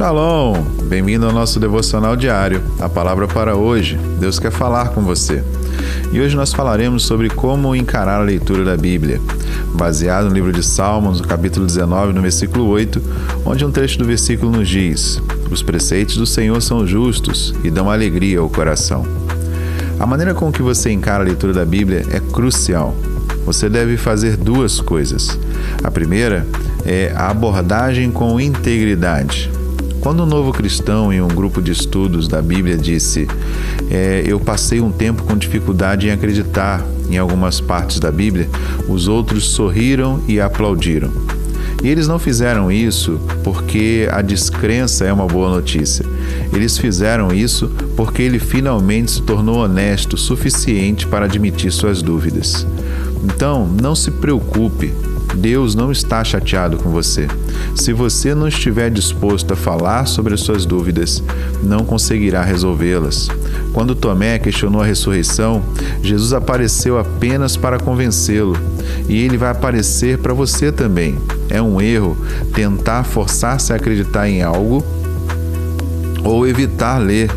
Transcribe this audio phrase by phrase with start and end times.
[0.00, 0.54] Shalom!
[0.84, 2.62] Bem-vindo ao nosso devocional diário.
[2.80, 3.98] A palavra para hoje.
[4.18, 5.44] Deus quer falar com você.
[6.10, 9.20] E hoje nós falaremos sobre como encarar a leitura da Bíblia,
[9.74, 13.02] baseado no livro de Salmos, no capítulo 19, no versículo 8,
[13.44, 15.20] onde um trecho do versículo nos diz:
[15.50, 19.04] Os preceitos do Senhor são justos e dão alegria ao coração.
[19.98, 22.96] A maneira com que você encara a leitura da Bíblia é crucial.
[23.44, 25.38] Você deve fazer duas coisas.
[25.84, 26.46] A primeira
[26.86, 29.59] é a abordagem com integridade.
[30.00, 33.28] Quando um novo cristão em um grupo de estudos da Bíblia disse:
[33.90, 38.48] é, Eu passei um tempo com dificuldade em acreditar em algumas partes da Bíblia,
[38.88, 41.10] os outros sorriram e aplaudiram.
[41.82, 46.04] E eles não fizeram isso porque a descrença é uma boa notícia.
[46.52, 52.66] Eles fizeram isso porque ele finalmente se tornou honesto o suficiente para admitir suas dúvidas.
[53.24, 54.92] Então, não se preocupe
[55.34, 57.28] Deus não está chateado com você.
[57.74, 61.22] Se você não estiver disposto a falar sobre as suas dúvidas,
[61.62, 63.28] não conseguirá resolvê-las.
[63.72, 65.62] Quando Tomé questionou a ressurreição,
[66.02, 68.56] Jesus apareceu apenas para convencê-lo,
[69.08, 71.16] e ele vai aparecer para você também.
[71.48, 72.16] É um erro
[72.52, 74.84] tentar forçar-se a acreditar em algo
[76.24, 77.30] ou evitar ler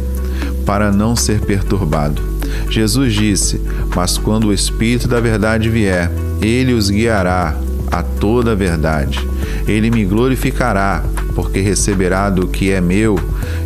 [0.66, 2.22] para não ser perturbado.
[2.70, 3.62] Jesus disse:
[3.96, 7.56] Mas quando o Espírito da Verdade vier, ele os guiará
[7.94, 9.20] a toda a verdade.
[9.68, 11.04] Ele me glorificará,
[11.36, 13.20] porque receberá do que é meu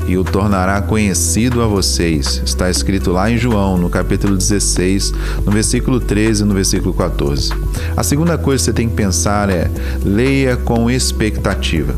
[0.06, 2.42] e o tornará conhecido a vocês.
[2.46, 5.14] Está escrito lá em João, no capítulo 16,
[5.46, 7.54] no versículo 13 e no versículo 14.
[7.96, 9.72] A segunda coisa que você tem que pensar é:
[10.04, 11.96] leia com expectativa.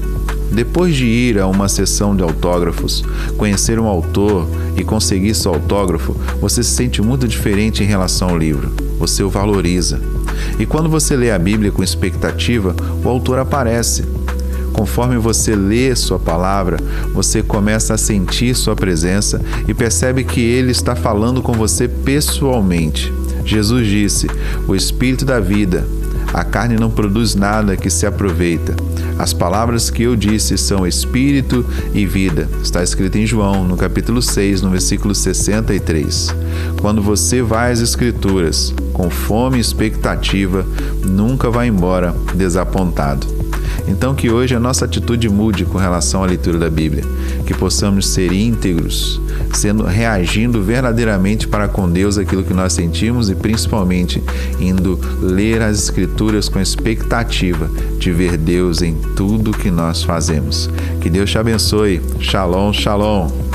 [0.52, 3.04] Depois de ir a uma sessão de autógrafos,
[3.38, 8.38] conhecer um autor e conseguir seu autógrafo, você se sente muito diferente em relação ao
[8.38, 8.72] livro.
[9.00, 10.19] Você o valoriza.
[10.58, 14.04] E quando você lê a Bíblia com expectativa, o autor aparece.
[14.74, 16.78] Conforme você lê Sua palavra,
[17.14, 23.12] você começa a sentir Sua presença e percebe que Ele está falando com você pessoalmente.
[23.44, 24.28] Jesus disse:
[24.68, 25.86] O Espírito da vida,
[26.34, 28.76] a carne não produz nada que se aproveita.
[29.18, 32.48] As palavras que eu disse são espírito e vida.
[32.64, 36.34] Está escrito em João, no capítulo 6, no versículo 63.
[36.80, 40.66] Quando você vai às Escrituras com fome e expectativa,
[41.06, 43.49] nunca vai embora desapontado.
[43.90, 47.04] Então, que hoje a nossa atitude mude com relação à leitura da Bíblia,
[47.46, 49.20] que possamos ser íntegros,
[49.52, 54.24] sendo reagindo verdadeiramente para com Deus aquilo que nós sentimos e principalmente
[54.60, 60.70] indo ler as Escrituras com expectativa de ver Deus em tudo que nós fazemos.
[61.02, 62.00] Que Deus te abençoe.
[62.20, 63.49] Shalom, shalom.